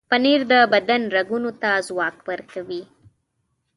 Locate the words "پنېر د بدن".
0.09-1.01